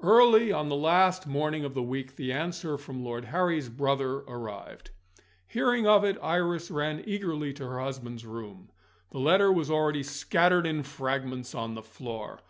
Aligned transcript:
Early 0.00 0.50
on 0.50 0.70
the 0.70 0.76
last 0.76 1.26
morning 1.26 1.62
of 1.62 1.74
the 1.74 1.82
week 1.82 2.16
the 2.16 2.32
answer 2.32 2.78
from 2.78 3.04
Lord 3.04 3.26
Harry's 3.26 3.68
brother 3.68 4.20
arrived. 4.20 4.92
Hearing 5.46 5.86
of 5.86 6.04
it, 6.04 6.16
Iris 6.22 6.70
ran 6.70 7.04
eagerly 7.06 7.50
into 7.50 7.68
her 7.68 7.78
husband's 7.80 8.24
room. 8.24 8.70
The 9.10 9.18
letter 9.20 9.52
was 9.52 9.70
already 9.70 10.02
scattered 10.04 10.66
in 10.66 10.84
fragments 10.84 11.54
on 11.54 11.74
the 11.74 11.82
floor. 11.82 12.40